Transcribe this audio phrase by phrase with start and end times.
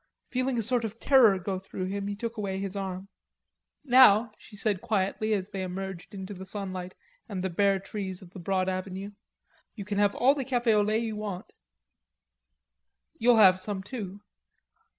[0.31, 3.07] Feeling a sort of terror go through him he took away his arm.
[3.83, 6.95] "Now," she said quietly as they emerged into the sunlight
[7.29, 9.11] and the bare trees of the broad avenue,
[9.75, 11.53] "you can have all the cafe au lait you want."
[13.19, 14.21] "You'll have some too."